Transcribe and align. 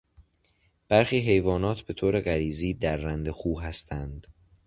برخی 0.89 1.19
حیوانات 1.19 1.81
به 1.81 1.93
طور 1.93 2.19
غریزی 2.21 2.73
درنده 2.73 3.31
خو 3.31 3.59
هستند. 3.59 4.27